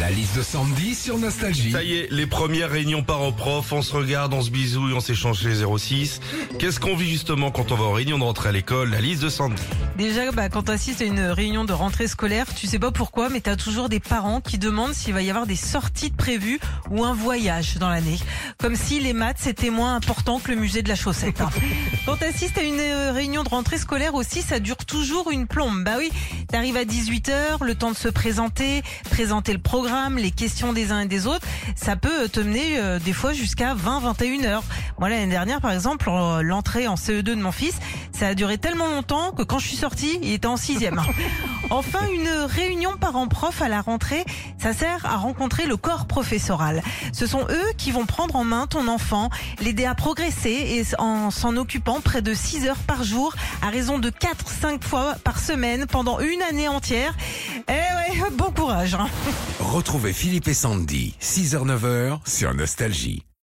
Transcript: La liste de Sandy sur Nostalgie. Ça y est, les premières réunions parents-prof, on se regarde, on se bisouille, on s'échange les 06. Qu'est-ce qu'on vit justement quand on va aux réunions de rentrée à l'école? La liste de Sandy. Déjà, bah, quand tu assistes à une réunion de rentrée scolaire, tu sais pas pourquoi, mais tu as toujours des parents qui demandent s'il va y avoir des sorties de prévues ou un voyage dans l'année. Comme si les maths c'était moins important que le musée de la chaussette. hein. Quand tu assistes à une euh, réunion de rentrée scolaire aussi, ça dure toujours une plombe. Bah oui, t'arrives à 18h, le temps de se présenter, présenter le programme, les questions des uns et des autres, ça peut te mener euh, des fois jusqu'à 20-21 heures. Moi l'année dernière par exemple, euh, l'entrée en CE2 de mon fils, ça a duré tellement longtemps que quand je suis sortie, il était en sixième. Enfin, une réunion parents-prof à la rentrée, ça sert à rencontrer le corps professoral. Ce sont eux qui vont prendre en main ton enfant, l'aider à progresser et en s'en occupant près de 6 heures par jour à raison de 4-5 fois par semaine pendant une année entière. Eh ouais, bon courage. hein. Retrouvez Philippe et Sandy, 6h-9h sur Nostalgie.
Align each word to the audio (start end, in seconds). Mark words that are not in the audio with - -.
La 0.00 0.10
liste 0.10 0.36
de 0.36 0.42
Sandy 0.42 0.94
sur 0.94 1.18
Nostalgie. 1.18 1.70
Ça 1.70 1.82
y 1.82 1.94
est, 1.98 2.08
les 2.10 2.26
premières 2.26 2.70
réunions 2.70 3.02
parents-prof, 3.02 3.72
on 3.72 3.82
se 3.82 3.94
regarde, 3.94 4.32
on 4.32 4.40
se 4.40 4.50
bisouille, 4.50 4.94
on 4.94 5.00
s'échange 5.00 5.42
les 5.44 5.62
06. 5.78 6.20
Qu'est-ce 6.58 6.80
qu'on 6.80 6.96
vit 6.96 7.10
justement 7.10 7.50
quand 7.50 7.72
on 7.72 7.76
va 7.76 7.84
aux 7.84 7.92
réunions 7.92 8.18
de 8.18 8.24
rentrée 8.24 8.48
à 8.48 8.52
l'école? 8.52 8.90
La 8.90 9.00
liste 9.00 9.22
de 9.22 9.28
Sandy. 9.28 9.62
Déjà, 9.98 10.32
bah, 10.32 10.48
quand 10.48 10.62
tu 10.64 10.72
assistes 10.72 11.02
à 11.02 11.04
une 11.04 11.20
réunion 11.20 11.64
de 11.64 11.74
rentrée 11.74 12.08
scolaire, 12.08 12.46
tu 12.54 12.66
sais 12.66 12.78
pas 12.78 12.90
pourquoi, 12.90 13.28
mais 13.28 13.42
tu 13.42 13.50
as 13.50 13.56
toujours 13.56 13.90
des 13.90 14.00
parents 14.00 14.40
qui 14.40 14.56
demandent 14.56 14.94
s'il 14.94 15.12
va 15.12 15.20
y 15.22 15.28
avoir 15.28 15.46
des 15.46 15.56
sorties 15.56 16.10
de 16.10 16.16
prévues 16.16 16.58
ou 16.90 17.04
un 17.04 17.12
voyage 17.14 17.76
dans 17.76 17.90
l'année. 17.90 18.18
Comme 18.58 18.76
si 18.76 18.98
les 18.98 19.12
maths 19.12 19.36
c'était 19.40 19.70
moins 19.70 19.94
important 19.94 20.40
que 20.40 20.50
le 20.50 20.56
musée 20.56 20.82
de 20.82 20.88
la 20.88 20.96
chaussette. 20.96 21.40
hein. 21.42 21.50
Quand 22.06 22.16
tu 22.16 22.24
assistes 22.24 22.56
à 22.58 22.62
une 22.62 22.80
euh, 22.80 23.12
réunion 23.12 23.42
de 23.44 23.48
rentrée 23.50 23.78
scolaire 23.78 24.14
aussi, 24.14 24.40
ça 24.40 24.58
dure 24.58 24.78
toujours 24.78 25.30
une 25.30 25.46
plombe. 25.46 25.84
Bah 25.84 25.92
oui, 25.98 26.10
t'arrives 26.48 26.76
à 26.78 26.84
18h, 26.84 27.62
le 27.62 27.74
temps 27.74 27.90
de 27.92 27.96
se 27.96 28.08
présenter, 28.08 28.82
présenter 29.10 29.52
le 29.52 29.58
programme, 29.60 29.81
les 30.16 30.30
questions 30.30 30.72
des 30.72 30.92
uns 30.92 31.00
et 31.00 31.06
des 31.06 31.26
autres, 31.26 31.46
ça 31.74 31.96
peut 31.96 32.28
te 32.28 32.38
mener 32.38 32.78
euh, 32.78 32.98
des 32.98 33.12
fois 33.12 33.32
jusqu'à 33.32 33.74
20-21 33.74 34.44
heures. 34.46 34.62
Moi 34.98 35.08
l'année 35.08 35.26
dernière 35.26 35.60
par 35.60 35.72
exemple, 35.72 36.08
euh, 36.08 36.42
l'entrée 36.42 36.86
en 36.86 36.94
CE2 36.94 37.22
de 37.22 37.34
mon 37.34 37.52
fils, 37.52 37.74
ça 38.12 38.28
a 38.28 38.34
duré 38.34 38.58
tellement 38.58 38.86
longtemps 38.86 39.32
que 39.32 39.42
quand 39.42 39.58
je 39.58 39.68
suis 39.68 39.76
sortie, 39.76 40.18
il 40.22 40.32
était 40.32 40.46
en 40.46 40.56
sixième. 40.56 41.00
Enfin, 41.70 42.00
une 42.12 42.28
réunion 42.28 42.98
parents-prof 43.00 43.62
à 43.62 43.68
la 43.68 43.80
rentrée, 43.80 44.26
ça 44.58 44.74
sert 44.74 45.06
à 45.06 45.16
rencontrer 45.16 45.64
le 45.64 45.78
corps 45.78 46.06
professoral. 46.06 46.82
Ce 47.14 47.26
sont 47.26 47.46
eux 47.48 47.72
qui 47.78 47.92
vont 47.92 48.04
prendre 48.04 48.36
en 48.36 48.44
main 48.44 48.66
ton 48.66 48.88
enfant, 48.88 49.30
l'aider 49.58 49.86
à 49.86 49.94
progresser 49.94 50.50
et 50.50 50.84
en 50.98 51.30
s'en 51.30 51.56
occupant 51.56 52.02
près 52.02 52.20
de 52.20 52.34
6 52.34 52.66
heures 52.66 52.82
par 52.86 53.04
jour 53.04 53.34
à 53.62 53.70
raison 53.70 53.98
de 53.98 54.10
4-5 54.10 54.82
fois 54.82 55.14
par 55.24 55.38
semaine 55.38 55.86
pendant 55.86 56.20
une 56.20 56.42
année 56.42 56.68
entière. 56.68 57.14
Eh 57.68 57.72
ouais, 57.72 57.91
bon 58.32 58.50
courage. 58.52 58.94
hein. 58.94 59.08
Retrouvez 59.60 60.12
Philippe 60.12 60.48
et 60.48 60.54
Sandy, 60.54 61.14
6h-9h 61.20 62.18
sur 62.26 62.54
Nostalgie. 62.54 63.22